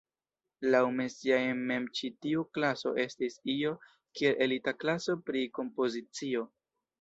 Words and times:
Laŭ 0.75 0.79
Messiaen 0.93 1.59
mem 1.71 1.85
ĉi 1.99 2.09
tiu 2.25 2.45
klaso 2.59 2.93
estis 3.03 3.37
io 3.57 3.75
kiel 4.21 4.41
elita 4.47 4.75
klaso 4.85 5.17
pri 5.29 5.45
kompozicio. 5.61 6.45